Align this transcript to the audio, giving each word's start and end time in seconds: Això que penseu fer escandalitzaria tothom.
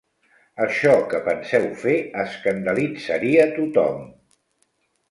Això 0.63 0.93
que 1.11 1.19
penseu 1.27 1.67
fer 1.83 1.95
escandalitzaria 2.25 3.47
tothom. 3.61 4.05